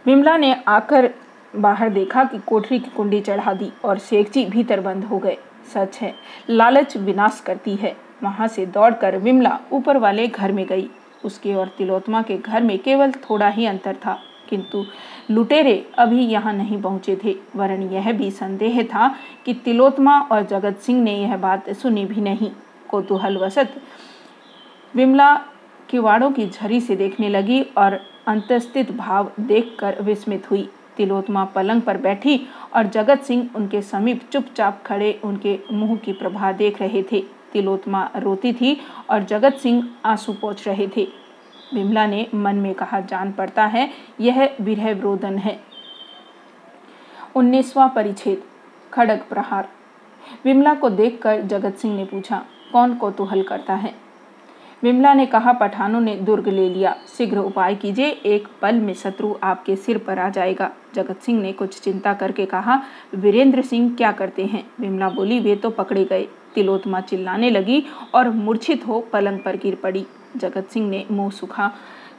विमला 0.06 0.38
ने 0.38 0.53
आकर 0.68 1.10
बाहर 1.53 1.89
देखा 1.89 2.24
कि 2.24 2.39
कोठरी 2.39 2.80
की 2.80 2.89
कुंडी 2.89 3.20
चढ़ा 3.22 3.53
दी 3.53 3.72
और 3.86 3.98
शेखजी 4.00 4.46
भीतर 4.46 4.80
बंद 4.80 5.03
हो 5.03 5.18
गए। 5.20 5.38
सच 5.74 5.98
है, 5.98 6.13
लालच 6.50 6.96
विनाश 6.98 7.41
करती 7.46 7.75
है। 7.75 7.96
वहाँ 8.24 8.48
से 8.48 8.65
दौड़कर 8.65 9.18
विमला 9.18 9.60
ऊपर 9.72 9.98
वाले 9.98 10.27
घर 10.27 10.51
में 10.51 10.65
गई। 10.65 10.89
उसके 11.25 11.53
और 11.53 11.68
तिलोत्मा 11.68 12.22
के 12.22 12.38
घर 12.38 12.63
में 12.63 12.77
केवल 12.80 13.12
थोड़ा 13.22 13.48
ही 13.48 13.65
अंतर 13.65 13.96
था। 13.96 14.18
किंतु 14.51 14.86
लुटेरे 15.31 15.75
अभी 15.98 16.25
यहाँ 16.27 16.53
नहीं 16.53 16.81
पहुँचे 16.81 17.15
थे। 17.24 17.36
वरन 17.55 17.84
यह 17.84 18.12
भी 18.12 18.31
संदेह 18.31 18.81
था 18.84 19.08
कि 19.46 19.53
तिलोत्मा 19.55 20.20
और 20.22 20.46
जगत 20.46 20.77
सिंह 20.77 21.01
ने 21.01 21.17
यह 21.17 21.38
बात 21.38 21.70
सुनी 21.72 22.05
भी 22.05 22.22
नहीं। 22.22 22.51
वसत 23.38 23.74
विमला 24.96 25.34
किवाड़ों 25.89 26.31
की 26.31 26.48
झरी 26.48 26.79
से 26.81 26.96
देखने 26.96 27.29
लगी 27.29 27.62
और 27.77 27.93
अंतस्थित 28.27 28.91
भाव 28.91 29.31
देखकर 29.39 30.01
विस्मित 30.01 30.50
हुई। 30.51 30.67
तिलोत्मा 30.98 31.43
पलंग 31.46 31.81
पर 31.81 31.98
बैठी 31.98 32.39
और 32.75 32.88
जगत 32.88 33.22
सिंह 33.22 33.50
उनके 33.55 33.81
समीप 33.81 34.22
चुपचाप 34.31 34.84
खड़े 34.86 35.12
उनके 35.24 35.58
मुँह 35.72 35.96
की 35.96 36.13
प्रभा 36.13 36.51
देख 36.51 36.81
रहे 36.81 37.03
थे। 37.12 37.24
तिलोत्मा 37.53 38.10
रोती 38.17 38.53
थी 38.53 38.77
और 39.10 39.24
जगत 39.24 39.53
सिंह 39.53 39.84
आँसू 40.05 40.34
पोछ 40.34 40.67
रहे 40.67 40.88
थे। 40.98 41.08
विमला 41.74 42.06
ने 42.06 42.28
मन 42.36 42.56
में 42.56 42.74
कहा, 42.74 43.00
जान 43.00 43.32
पड़ता 43.32 43.66
है, 43.66 43.90
यह 44.20 44.56
विरह 44.62 44.94
विरोधन 44.94 45.38
है। 45.38 45.60
उन्नीसवा 47.36 47.88
परिच्छेद, 47.88 48.44
खड़ग 48.94 49.25
प्रहार। 49.30 49.70
विमला 50.46 50.74
को 50.74 50.90
देखकर 50.90 51.42
जगत 51.42 51.75
सिंह 51.75 51.96
ने 51.96 52.06
पूछा, 52.06 52.46
कौन 52.72 52.96
कौतूहल 52.96 53.44
करता 53.44 53.74
है? 53.74 54.12
विमला 54.84 55.13
ने 55.13 55.25
कहा, 55.25 55.54
पठानों 55.54 56.01
ने 56.01 56.16
दुर्ग 56.16 56.48
ले 56.48 56.70
लिया। 56.70 56.96
शीघ्र 57.18 57.38
उपाय 57.38 57.75
कीजिए, 57.75 58.10
एक 58.10 58.48
पल 58.62 58.75
में 58.75 58.94
शत्रु 58.94 59.36
आपके 59.44 59.75
सिर 59.75 59.98
पर 59.98 60.20
आ 60.20 60.30
जाएगा। 60.30 60.72
जगत 60.96 61.20
सिंह 61.20 61.42
ने 61.42 61.54
कुछ 61.54 61.82
चिंता 61.82 62.13
करके 62.13 62.46
कहा, 62.46 62.82
वीरेंद्र 63.16 63.62
सिंह 63.62 63.96
क्या 63.96 64.12
करते 64.12 64.46
हैं? 64.46 64.72
विमला 64.80 65.10
बोली, 65.10 65.40
वे 65.40 65.56
तो 65.56 65.70
पकड़े 65.70 66.06
गए। 66.06 66.28
तिलोत्मा 66.56 67.01
चिल्लाने 67.01 67.50
लगी 67.50 67.84
और 68.16 68.30
मूर्छित 68.30 68.88
हो 68.88 69.00
पलंग 69.13 69.40
पर 69.40 69.56
गिर 69.56 69.75
पड़ी। 69.75 70.06
जगत 70.38 70.68
सिंह 70.68 70.90
ने 70.90 71.06
मुँह 71.12 71.30
सुखा 71.30 71.72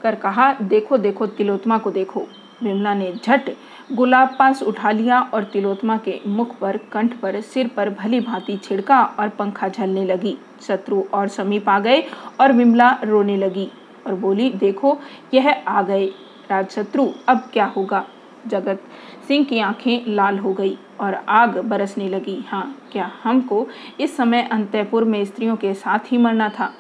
कर 0.02 0.14
कहा, 0.14 0.52
देखो 0.52 0.98
देखो, 0.98 1.26
तिलोत्मा 1.26 1.78
को 1.78 1.90
देखो। 1.90 2.26
विमला 2.62 2.94
ने 2.94 3.12
झट 3.24 3.50
गुलाब 3.92 4.36
पास 4.38 4.62
उठा 4.62 4.90
लिया 4.90 5.20
और 5.20 5.44
तिलोत्मा 5.44 5.96
के 5.96 6.20
मुख 6.26 6.58
पर, 6.58 6.76
कंठ 6.76 7.14
पर, 7.14 7.40
सिर 7.40 7.68
पर 7.68 7.90
भली 7.90 8.20
भांति 8.20 8.56
छिड़का 8.56 9.04
और 9.04 9.28
पंखा 9.28 9.68
झलने 9.68 10.04
लगी। 10.04 10.38
शत्रु 10.62 11.02
और 11.14 11.28
समीप 11.28 11.68
आ 11.68 11.78
गए 11.78 12.04
और 12.40 12.52
विमला 12.52 12.98
रोने 13.04 13.36
लगी 13.36 13.68
और 14.06 14.14
बोली, 14.14 14.50
देखो, 14.50 14.98
यह 15.34 15.62
आ 15.68 15.82
गए। 15.82 16.06
राजशत्रु, 16.50 17.08
अब 17.28 17.38
क्या 17.52 17.64
होगा? 17.64 18.06
जगत 18.46 18.82
सिंह 19.28 19.44
की 19.44 19.58
आँखें 19.58 20.04
लाल 20.06 20.38
हो 20.38 20.52
गई 20.52 20.78
और 21.00 21.14
आग 21.14 21.58
बरसने 21.58 22.08
लगी। 22.08 22.44
हाँ 22.48 22.88
क्या 22.92 23.10
हमको 23.22 23.68
इस 24.00 24.16
समय 24.16 24.42
अंतपुर 24.42 25.04
में 25.04 25.24
स्त्रियों 25.24 25.56
के 25.56 25.74
साथ 25.74 25.98
ही 26.06 26.18
मरना 26.18 26.48
था? 26.48 26.72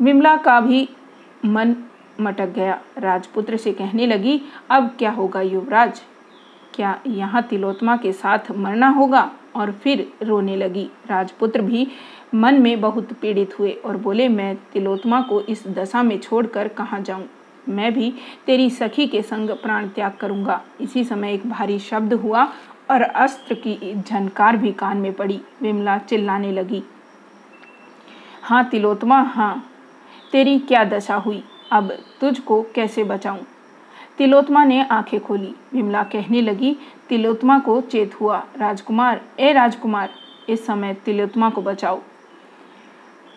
विमला 0.00 0.36
का 0.36 0.60
भी 0.60 0.88
मन 1.44 1.74
मटक 2.20 2.48
गया। 2.48 2.78
राजपुत्र 2.98 3.56
से 3.56 3.72
कहने 3.72 4.06
लगी, 4.06 4.40
अब 4.70 4.94
क्या 4.98 5.10
होगा 5.10 5.40
युवराज? 5.40 6.00
क्या 6.74 6.98
यहाँ 7.06 7.42
तिलोत्मा 7.42 7.96
के 7.96 8.12
साथ 8.12 8.50
मरना 8.50 8.88
होगा? 8.88 9.30
और 9.56 9.70
फिर 9.72 10.06
रोने 10.22 10.56
लगी। 10.56 10.84
राजपुत्र 11.08 11.62
भी 11.62 11.86
मन 12.34 12.60
में 12.62 12.80
बहुत 12.80 13.12
पीड़ित 13.12 13.58
हुए 13.58 13.70
और 13.84 13.96
बोले, 13.96 14.28
मैं 14.28 14.56
तिलोत्मा 14.72 15.20
को 15.20 15.40
इस 15.40 15.66
दशा 15.68 16.02
में 16.02 16.18
छोड़कर 16.18 16.68
कहाँ 16.68 17.00
जाऊँ? 17.00 17.24
मैं 17.68 17.92
भी 17.94 18.12
तेरी 18.46 18.68
सखी 18.70 19.06
के 19.06 19.22
संग 19.22 19.50
प्राण 19.52 19.88
त्याग 19.88 20.12
करूँगा। 20.12 20.60
इसी 20.80 21.04
समय 21.04 21.32
एक 21.34 21.48
भारी 21.50 21.78
शब्द 21.78 22.12
हुआ 22.12 22.44
और 22.90 23.02
अस्त्र 23.02 23.54
की 23.56 23.94
झनकार 23.96 24.56
भी 24.56 24.72
कान 24.72 24.96
में 24.96 25.12
पड़ी। 25.12 25.40
विमला 25.62 25.98
चिल्लाने 25.98 26.52
लगी 26.52 26.82
हाँ 28.42 28.64
तिलोत्मा 28.64 29.20
हाँ 29.22 29.64
तेरी 30.32 30.58
क्या 30.58 30.84
दशा 30.84 31.14
हुई? 31.14 31.44
अब 31.72 31.92
तुझको 32.20 32.62
कैसे 32.62 33.04
बचाऊं? 33.04 33.38
तिलोत्मा 34.18 34.64
ने 34.64 34.86
आँखें 34.86 35.20
खोली। 35.20 35.54
विमला 35.72 36.02
कहने 36.02 36.40
लगी, 36.40 36.76
तिलोत्मा 37.08 37.58
को 37.58 37.80
चेत 37.80 38.20
हुआ। 38.20 38.46
राजकुमार, 38.58 39.20
ए 39.40 39.52
राजकुमार, 39.52 40.10
इस 40.48 40.66
समय 40.66 40.94
तिलोत्मा 40.94 41.50
को 41.50 41.62
बचाओ। 41.62 42.00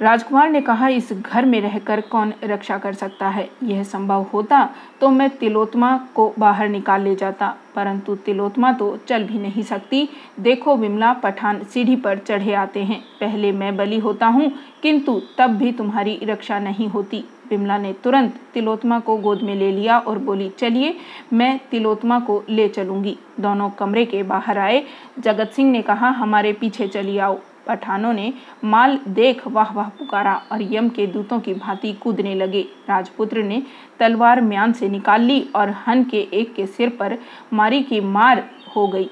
राजकुमार 0.02 0.50
ने 0.50 0.60
कहा, 0.62 0.88
इस 0.88 1.12
घर 1.14 1.46
में 1.46 1.60
रहकर 1.62 2.02
कौन 2.02 2.34
रक्षा 2.44 2.78
कर 2.78 2.94
सकता 2.94 3.28
है? 3.28 3.50
यह 3.64 3.84
संभव 3.84 4.26
होता 4.34 4.70
तो 5.02 5.10
मैं 5.10 5.30
तिलोत्मा 5.30 5.98
को 6.16 6.32
बाहर 6.40 6.70
निकाल 6.70 7.02
ले 7.02 7.16
जाता, 7.16 7.54
परंतु 7.76 8.16
तिलोत्मा 8.16 8.72
तो 8.74 8.96
चल 9.08 9.24
भी 9.24 9.40
नहीं 9.40 9.64
सकती। 9.64 10.08
देखो 10.40 10.76
विमला, 10.76 11.12
पठान 11.14 11.64
सीढ़ी 11.64 11.96
पर 11.96 12.18
चढ़े 12.18 12.54
आते 12.54 12.84
हैं। 12.84 13.00
पहले 13.20 13.52
मैं 13.52 13.76
बली 13.78 14.00
होता 14.00 14.28
हूँ, 14.28 14.52
किंतु 14.82 15.20
तब 15.38 15.56
भी 15.58 15.72
तुम्हारी 15.72 16.20
रक्षा 16.24 16.60
नहीं 16.60 16.88
होती। 16.88 17.24
विमला 17.50 17.78
ने 17.78 17.94
तुरंत 17.94 18.40
तिलोत्मा 18.54 19.00
को 19.00 19.18
गोद 19.18 19.42
में 19.42 19.56
ले 19.56 19.72
लिया 19.72 19.98
और 20.00 20.18
बोली, 20.20 20.50
चलिए, 20.50 20.96
मैं 21.34 21.60
तिलोत्मा 21.72 22.20
को 22.20 22.44
ले 22.50 22.68
चलूँगी। 22.70 23.18
दोनों 23.40 23.70
कमरे 23.70 24.06
के 24.06 24.24
बाहर 24.24 24.58
आए। 24.58 24.84
जगत 25.20 25.52
सिंह 25.52 25.72
ने 25.72 25.82
कहा, 25.82 26.10
हमारे 26.10 26.54
पीछे 26.54 26.88
चली 26.88 27.18
आओ। 27.18 27.40
पठानों 27.68 28.14
ने 28.14 28.34
माल 28.64 29.00
देख 29.08 29.48
वाह 29.48 29.74
वाह 29.74 29.90
पुकारा 29.90 30.34
और 30.52 30.62
यम 30.74 30.90
के 30.90 31.08
दूतों 31.08 31.40
की 31.40 31.54
भांति 31.54 31.94
कूदने 31.94 32.36
लगे। 32.36 32.62
राजपुत्र 32.90 33.44
ने 33.44 33.62
तलवार 34.00 34.42
म्यान 34.42 34.74
से 34.74 34.90
निकाल 34.90 35.22
ली 35.22 35.42
और 35.56 35.70
हन 35.88 36.04
के 36.04 36.28
एक 36.34 36.54
के 36.54 36.66
सिर 36.68 36.90
पर 36.90 37.18
मारी 37.54 37.82
की 37.84 38.00
मार 38.02 38.44
हो 38.76 38.88
गई, 38.88 39.10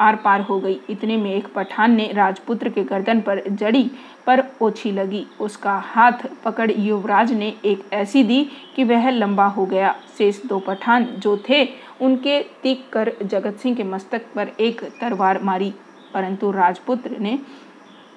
आर 0.00 0.16
पार 0.16 0.40
हो 0.40 0.58
गई। 0.60 0.80
इतने 0.90 1.16
में 1.16 1.32
एक 1.34 1.46
पठान 1.54 1.94
ने 1.96 2.10
राजपुत्र 2.12 2.70
के 2.70 2.82
गर्दन 2.84 3.20
पर 3.20 3.42
जड़ी 3.50 3.90
पर 4.26 4.42
ओछी 4.62 4.90
लगी। 4.92 5.24
उसका 5.40 5.76
हाथ 5.86 6.26
पकड़ 6.44 6.70
युवराज 6.70 7.32
ने 7.32 7.54
एक 7.64 7.84
ऐसी 7.92 8.22
दी 8.24 8.42
कि 8.76 8.84
वह 8.84 9.10
लंबा 9.10 9.46
हो 9.46 9.66
गया। 9.66 9.94
शेष 10.18 10.44
दो 10.46 10.58
पठान 10.58 11.04
जो 11.18 11.36
थे, 11.48 11.64
उनके 12.00 12.40
तीक 12.62 12.88
कर 12.92 13.12
जगत 13.22 13.56
सिंह 13.56 13.76
के 13.76 13.84
मस्तक 13.84 14.26
पर 14.34 14.48
एक 14.60 14.82
तरवार 15.00 15.42
मारी। 15.42 15.72
परंतु 16.14 16.50
राजपुत्र 16.50 17.18
ने 17.18 17.38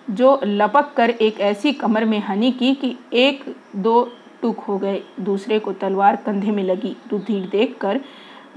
जो 0.09 0.39
लपक 0.43 0.93
कर 0.97 1.09
एक 1.09 1.39
ऐसी 1.39 1.71
कमर 1.73 2.05
में 2.05 2.19
हनी 2.19 2.51
की 2.51 2.73
कि 2.75 2.95
एक, 3.13 3.55
दो 3.75 4.11
टुक 4.41 4.59
हो 4.59 4.77
गए। 4.77 5.01
दूसरे 5.19 5.59
को 5.59 5.73
तलवार 5.73 6.15
कंधे 6.15 6.51
में 6.51 6.63
लगी। 6.63 6.95
रुधिर 7.11 7.49
देखकर 7.51 7.99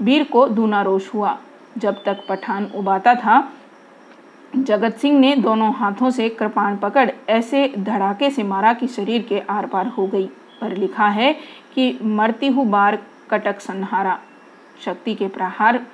वीर 0.01 0.23
को 0.23 0.47
दूना 0.47 0.81
रोष 0.81 1.13
हुआ। 1.13 1.37
जब 1.77 2.03
तक 2.03 2.25
पठान 2.29 2.65
उबाता 2.75 3.15
था, 3.15 3.53
जगत 4.55 4.97
सिंह 4.97 5.19
ने 5.19 5.35
दोनों 5.35 5.73
हाथों 5.73 6.09
से 6.09 6.29
कृपाण 6.29 6.77
पकड़ 6.77 7.09
ऐसे 7.29 7.67
धड़ाके 7.77 8.29
से 8.29 8.43
मारा 8.43 8.73
कि 8.73 8.87
शरीर 8.87 9.21
के 9.21 9.39
आर 9.39 9.65
पार 9.65 9.87
हो 9.87 10.07
गई। 10.07 10.29
पर 10.61 10.77
लिखा 10.77 11.07
है 11.07 11.33
कि 11.75 11.97
मरती 12.03 12.47
हूँ 12.47 12.65
बार 12.69 12.99
कटक 13.29 13.59
संहारा 13.59 14.19
शक्ति 14.85 15.15
के 15.15 15.27
प्रहार 15.27 15.85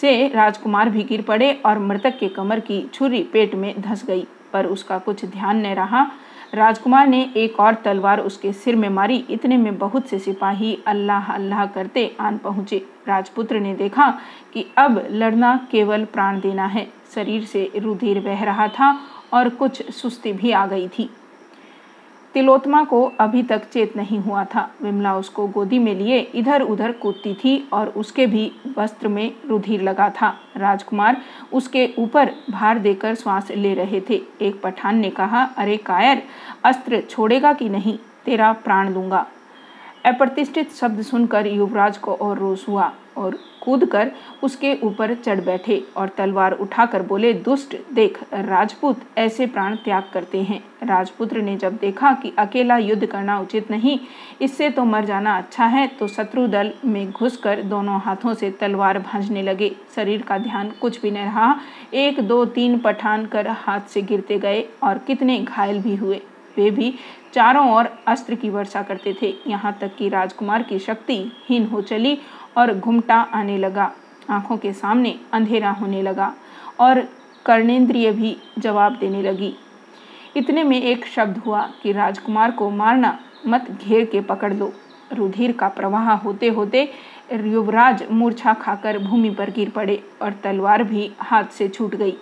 से 0.00 0.28
राजकुमार 0.28 0.88
भी 0.88 1.02
गिर 1.02 1.22
पड़े 1.22 1.52
और 1.66 1.78
मृतक 1.78 2.18
के 2.18 2.28
कमर 2.28 2.60
की 2.60 2.82
छुरी 2.94 3.22
पेट 3.22 3.54
में 3.54 3.74
धस 3.80 4.04
गई। 4.06 4.26
पर 4.54 4.66
उसका 4.66 4.98
कुछ 4.98 5.24
ध्यान 5.24 5.66
न 5.66 5.74
रहा। 5.74 6.06
राजकुमार 6.54 7.06
ने 7.06 7.22
एक 7.36 7.58
और 7.60 7.74
तलवार 7.74 8.20
उसके 8.20 8.52
सिर 8.52 8.76
में 8.76 8.88
मारी। 8.88 9.16
इतने 9.30 9.56
में 9.56 9.78
बहुत 9.78 10.08
से 10.08 10.18
सिपाही 10.18 10.76
अल्लाह 10.86 11.32
अल्लाह 11.32 11.64
करते 11.66 12.06
आन 12.20 12.38
पहुँचे। 12.38 12.78
राजपुत्र 13.08 13.60
ने 13.60 13.74
देखा 13.74 14.08
कि 14.52 14.66
अब 14.78 15.02
लड़ना 15.10 15.56
केवल 15.70 16.04
प्राण 16.04 16.40
देना 16.40 16.66
है। 16.66 16.86
शरीर 17.14 17.44
से 17.44 17.70
रुधिर 17.76 18.20
बह 18.20 18.44
रहा 18.44 18.68
था 18.68 18.96
और 19.32 19.48
कुछ 19.48 19.90
सुस्ती 19.92 20.32
भी 20.32 20.52
आ 20.52 20.66
गई 20.66 20.88
थी। 20.88 21.08
तिलोत्मा 22.34 22.82
को 22.84 23.12
अभी 23.20 23.42
तक 23.42 23.64
चेत 23.72 23.96
नहीं 23.96 24.18
हुआ 24.18 24.44
था। 24.44 24.70
विमला 24.82 25.16
उसको 25.16 25.46
गोदी 25.46 25.78
में 25.78 25.94
लिए 25.94 26.18
इधर 26.34 26.62
उधर 26.62 26.92
कूदती 26.92 27.34
थी 27.34 27.68
और 27.72 27.88
उसके 27.88 28.26
भी 28.26 28.52
वस्त्र 28.78 29.08
में 29.08 29.32
रुधिर 29.48 29.82
लगा 29.82 30.08
था। 30.10 30.34
राजकुमार 30.56 31.20
उसके 31.52 31.88
ऊपर 31.98 32.32
भार 32.50 32.78
देकर 32.78 33.14
श्वास 33.14 33.50
ले 33.50 33.74
रहे 33.74 34.00
थे। 34.00 34.20
एक 34.42 34.60
पठान 34.62 34.98
ने 34.98 35.10
कहा, 35.10 35.44
अरे 35.58 35.76
कायर, 35.76 36.22
अस्त्र 36.64 37.00
छोड़ेगा 37.00 37.52
कि 37.52 37.68
नहीं? 37.68 37.98
तेरा 38.24 38.52
प्राण 38.52 38.92
दूँगा। 38.94 39.26
अप्रतिष्ठित 40.04 40.72
शब्द 40.72 41.02
सुनकर 41.02 41.46
युवराज 41.46 41.98
को 41.98 42.14
और 42.14 42.38
रोष 42.38 42.68
हुआ 42.68 42.92
और 43.16 43.38
कूद 43.62 43.84
कर 43.84 44.10
उसके 44.42 44.74
ऊपर 44.84 45.14
चढ़ 45.14 45.40
बैठे 45.40 45.82
और 45.96 46.08
तलवार 46.08 46.52
उठाकर 46.52 47.02
बोले, 47.02 47.32
दुष्ट, 47.34 47.76
देख, 47.94 48.18
राजपूत 48.34 49.02
ऐसे 49.18 49.46
प्राण 49.46 49.76
त्याग 49.76 50.10
करते 50.12 50.42
हैं। 50.42 50.62
राजपुत्र 50.82 51.42
ने 51.42 51.56
जब 51.56 51.76
देखा 51.76 52.12
कि 52.12 52.32
अकेला 52.38 52.76
युद्ध 52.78 53.06
करना 53.06 53.38
उचित 53.40 53.70
नहीं, 53.70 53.98
इससे 54.40 54.70
तो 54.70 54.84
मर 54.84 55.04
जाना 55.04 55.36
अच्छा 55.38 55.64
है 55.66 55.86
तो 55.98 56.08
शत्रु 56.08 56.46
दल 56.48 56.72
में 56.84 57.10
घुसकर 57.10 57.62
दोनों 57.62 58.00
हाथों 58.00 58.34
से 58.34 58.50
तलवार 58.50 58.98
भांजने 59.00 59.42
लगे। 59.42 59.72
शरीर 59.96 60.22
का 60.22 60.38
ध्यान 60.38 60.72
कुछ 60.80 61.00
भी 61.02 61.10
न 61.10 61.16
रहा। 61.16 61.54
एक, 61.94 62.20
दो, 62.20 62.44
तीन 62.44 62.78
पठान 62.78 63.26
कर 63.26 63.48
हाथ 63.48 63.88
से 63.88 64.02
गिरते 64.02 64.38
गए 64.38 64.64
और 64.82 64.98
कितने 64.98 65.38
घायल 65.38 65.82
भी 65.82 65.96
हुए। 65.96 66.20
वे 66.56 66.70
भी 66.70 66.92
चारों 67.34 67.68
ओर 67.70 67.88
अस्त्र 68.08 68.34
की 68.34 68.50
वर्षा 68.50 68.82
करते 68.82 69.14
थे। 69.22 69.34
यहाँ 69.46 69.76
तक 69.80 69.94
कि 69.96 70.08
राजकुमार 70.08 70.62
की 70.62 70.78
शक्ति 70.78 71.16
हीन 71.48 71.66
हो 71.66 71.80
चली 71.82 72.18
और 72.56 72.72
घुमटा 72.74 73.16
आने 73.32 73.58
लगा। 73.58 73.90
आँखों 74.30 74.56
के 74.56 74.72
सामने 74.72 75.14
अंधेरा 75.32 75.70
होने 75.72 76.02
लगा 76.02 76.32
और 76.80 77.00
कर्णेंद्रिय 77.46 78.10
भी 78.12 78.36
जवाब 78.58 78.96
देने 78.96 79.22
लगी। 79.22 79.54
इतने 80.36 80.62
में 80.64 80.80
एक 80.80 81.04
शब्द 81.06 81.38
हुआ 81.38 81.66
कि 81.82 81.92
राजकुमार 81.92 82.50
को 82.50 82.70
मारना 82.70 83.18
मत, 83.46 83.70
घेर 83.80 84.04
के 84.04 84.20
पकड़ 84.22 84.52
लो। 84.52 84.72
रुधिर 85.12 85.52
का 85.52 85.68
प्रवाह 85.68 86.10
होते 86.14 86.48
होते 86.48 86.88
युवराज 87.32 88.02
मूर्छा 88.10 88.52
खाकर 88.54 88.98
भूमि 88.98 89.30
पर 89.30 89.50
गिर 89.50 89.70
पड़े 89.70 90.02
और 90.22 90.32
तलवार 90.42 90.82
भी 90.82 91.10
हाथ 91.20 91.44
से 91.48 91.68
छूट 91.68 91.94
गई। 91.94 92.16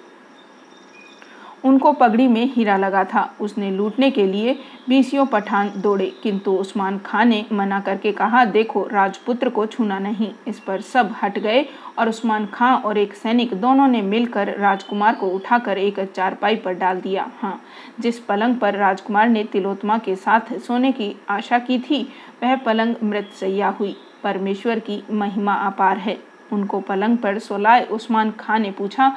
उनको 1.64 1.92
पगड़ी 1.92 2.26
में 2.28 2.44
हीरा 2.54 2.76
लगा 2.76 3.04
था। 3.04 3.22
उसने 3.40 3.70
लूटने 3.70 4.10
के 4.10 4.26
लिए 4.26 4.58
बीसियों 4.88 5.26
पठान 5.26 5.72
दौड़े, 5.76 6.06
किंतु 6.22 6.52
उस्मान 6.52 6.98
खान 6.98 7.28
ने 7.28 7.44
मना 7.52 7.80
करके 7.80 8.12
कहा, 8.12 8.44
देखो, 8.44 8.86
राजपुत्र 8.86 9.48
को 9.48 9.66
छूना 9.66 9.98
नहीं। 9.98 10.30
इस 10.48 10.58
पर 10.58 10.80
सब 10.80 11.14
हट 11.22 11.38
गए 11.38 11.64
और 11.98 12.08
उस्मान 12.08 12.46
खां 12.46 12.74
और 12.76 12.98
एक 12.98 13.14
सैनिक 13.14 13.54
दोनों 13.54 13.86
ने 13.88 14.02
मिलकर 14.02 14.54
राजकुमार 14.58 15.14
को 15.14 15.26
उठाकर 15.26 15.78
एक 15.78 16.00
चारपाई 16.06 16.56
पर 16.56 16.74
डाल 16.74 17.00
दिया। 17.00 17.30
हाँ 17.40 17.60
जिस 18.00 18.18
पलंग 18.18 18.56
पर 18.56 18.76
राजकुमार 18.76 19.28
ने 19.28 19.44
तिलोत्मा 19.44 19.98
के 19.98 20.16
साथ 20.16 20.52
सोने 20.58 20.92
की 20.92 21.14
आशा 21.28 21.58
की 21.58 21.78
थी, 21.78 22.02
वह 22.42 22.56
पलंग 22.56 22.94
मृत 23.02 23.30
सैया 23.40 23.68
हुई। 23.70 23.96
परमेश्वर 24.22 24.78
की 24.78 25.02
महिमा 25.10 25.54
अपार 25.56 25.98
है। 25.98 26.18
उनको 26.52 26.80
पलंग 26.80 27.18
पर 27.18 27.38
सोलाए 27.38 27.84
उस्मान 27.86 28.30
खां 28.30 28.58
ने 28.58 28.70
पूछा, 28.70 29.16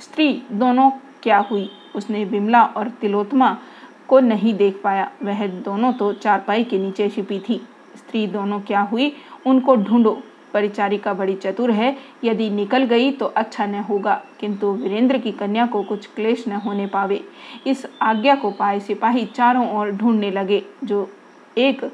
स्त्री, 0.00 0.42
दोनों 0.52 0.90
क्या 1.22 1.38
हुई? 1.40 1.70
उसने 1.94 2.24
विमला 2.24 2.62
और 2.66 2.88
तिलोत्मा 3.00 3.56
को 4.08 4.20
नहीं 4.20 4.54
देख 4.54 4.80
पाया। 4.84 5.10
वह 5.22 5.46
दोनों 5.46 5.92
तो 5.92 6.12
चारपाई 6.12 6.64
के 6.64 6.78
नीचे 6.78 7.08
छिपी 7.08 7.38
थी। 7.38 7.60
स्त्री 7.96 8.26
दोनों 8.26 8.60
क्या 8.60 8.80
हुई? 8.82 9.12
उनको 9.46 9.76
ढूंढो। 9.76 10.22
परिचारिका 10.54 11.12
बड़ी 11.14 11.34
चतुर 11.34 11.70
है। 11.70 11.96
यदि 12.24 12.48
निकल 12.50 12.84
गई 12.84 13.10
तो 13.10 13.26
अच्छा 13.26 13.66
न 13.66 13.74
होगा, 13.80 14.14
किंतु 14.40 14.70
वीरेंद्र 14.72 15.18
की 15.18 15.32
कन्या 15.32 15.66
को 15.66 15.82
कुछ 15.82 16.06
क्लेश 16.06 16.44
न 16.48 16.52
होने 16.56 16.86
पावे। 16.86 17.20
इस 17.66 17.86
आज्ञा 18.02 18.34
को 18.34 18.50
पाए 18.50 18.80
सिपाही 18.80 19.24
चारों 19.26 19.68
ओर 19.78 19.90
ढूँढने 19.90 20.30
लगे। 20.30 20.62
जो 20.84 21.08
एक 21.58 21.90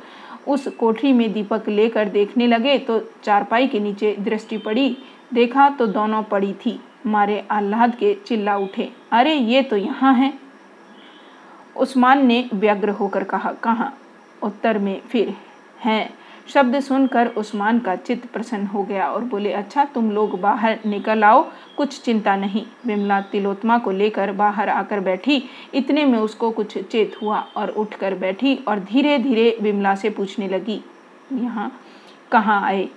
उस 0.48 0.66
कोठरी 0.70 1.12
में 1.12 1.32
दीपक 1.32 1.68
लेकर 1.68 2.08
देखने 2.08 2.46
लगे 2.46 2.76
तो 2.78 2.98
चारपाई 3.24 3.66
के 3.66 3.80
नीचे 3.80 4.14
दृष्टि 4.20 4.58
पड़ी। 4.58 4.96
देखा 5.34 5.68
तो 5.68 5.86
दोनों 5.86 6.22
पड़ी 6.22 6.52
थी। 6.56 6.78
मारे 7.06 7.38
आह्लाद 7.50 7.94
के 7.94 8.14
चिल्ला 8.26 8.56
उठे। 8.56 8.90
अरे, 9.12 9.34
ये 9.34 9.62
तो 9.62 9.76
यहाँ 9.76 10.14
है। 10.14 10.32
उस्मान 11.76 12.26
ने 12.26 12.48
व्यग्र 12.54 12.90
होकर 12.90 13.24
कहा, 13.24 13.52
कहाँ? 13.52 13.96
उत्तर 14.42 14.78
में 14.78 15.00
फिर 15.02 15.34
हैं। 15.80 16.08
शब्द 16.48 16.78
सुनकर 16.80 17.26
उस्मान 17.28 17.78
का 17.78 17.94
चित्त 17.96 18.26
प्रसन्न 18.26 18.66
हो 18.66 18.82
गया 18.82 19.06
और 19.06 19.24
बोले 19.24 19.52
अच्छा 19.52 19.84
तुम 19.84 20.10
लोग 20.10 20.38
बाहर 20.40 20.78
निकल 20.86 21.24
आओ, 21.24 21.42
कुछ 21.76 22.00
चिंता 22.02 22.34
नहीं। 22.36 22.64
विमला 22.86 23.20
तिलोत्मा 23.22 23.78
को 23.78 23.90
लेकर 23.90 24.32
बाहर 24.32 24.68
आकर 24.68 25.00
बैठी। 25.00 25.42
इतने 25.74 26.04
में 26.04 26.18
उसको 26.18 26.50
कुछ 26.50 26.76
चेत 26.80 27.16
हुआ 27.22 27.38
और 27.56 27.70
उठकर 27.70 28.14
बैठी 28.14 28.54
और 28.68 28.80
धीरे 28.82 29.18
धीरे 29.18 29.56
विमला 29.62 29.94
से 29.94 30.10
पूछने 30.10 30.48
लगी, 30.48 30.80
यहाँ 31.32 31.72
कहाँ 32.32 32.62
आए? 32.62 32.88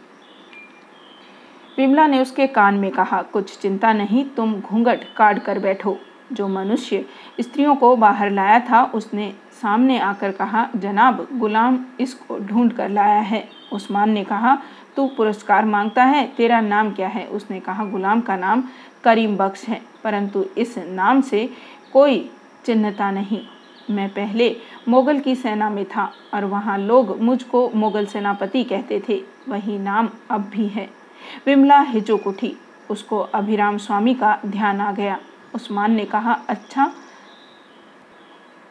विमला 1.77 2.07
ने 2.07 2.21
उसके 2.21 2.47
कान 2.47 2.75
में 2.75 2.91
कहा, 2.91 3.21
कुछ 3.21 3.57
चिंता 3.57 3.93
नहीं, 3.93 4.25
तुम 4.25 4.53
घूंघट 4.61 4.99
काट 5.17 5.43
कर 5.43 5.59
बैठो। 5.59 5.97
जो 6.31 6.47
मनुष्य 6.47 7.05
स्त्रियों 7.41 7.75
को 7.75 7.95
बाहर 7.95 8.31
लाया 8.31 8.59
था, 8.59 8.83
उसने 8.83 9.33
सामने 9.61 9.99
आकर 9.99 10.31
कहा, 10.31 10.69
जनाब, 10.75 11.27
गुलाम 11.33 11.85
इसको 11.99 12.39
ढूंढ 12.39 12.73
कर 12.73 12.89
लाया 12.89 13.19
है। 13.19 13.49
उस्मान 13.73 14.09
ने 14.09 14.23
कहा, 14.23 14.57
तू 14.95 15.07
पुरस्कार 15.07 15.65
माँगता 15.65 16.03
है, 16.03 16.27
तेरा 16.27 16.61
नाम 16.61 16.91
क्या 16.91 17.07
है? 17.07 17.25
उसने 17.25 17.59
कहा, 17.59 17.85
गुलाम 17.85 18.21
का 18.21 18.35
नाम 18.35 18.63
करीम 19.03 19.37
बख्श 19.37 19.65
है, 19.67 19.81
परंतु 20.03 20.45
इस 20.57 20.77
नाम 20.77 21.21
से 21.21 21.49
कोई 21.93 22.31
चिन्हता 22.65 23.11
नहीं। 23.11 23.41
मैं 23.89 24.09
पहले 24.09 24.55
मुगल 24.89 25.19
की 25.19 25.35
सेना 25.35 25.69
में 25.69 25.85
था, 25.85 26.13
और 26.33 26.45
वहाँ 26.45 26.77
लोग 26.77 27.21
मुझको 27.21 27.71
मुगल 27.75 28.05
सेनापति 28.05 28.63
कहते 28.63 29.01
थे। 29.09 29.23
वही 29.49 29.79
नाम 29.79 30.09
अब 30.31 30.41
भी 30.41 30.67
है। 30.67 31.02
विमला 31.45 31.79
हिचुक 31.81 32.27
उठी। 32.27 32.57
उसको 32.89 33.19
अभिराम 33.19 33.77
स्वामी 33.77 34.13
का 34.13 34.39
ध्यान 34.45 34.81
आ 34.81 34.91
गया। 34.91 35.19
उस्मान 35.55 35.91
ने 35.91 36.05
कहा 36.05 36.33
अच्छा 36.49 36.91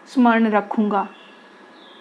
स्मरण 0.06 0.46
रखूँगा। 0.46 1.08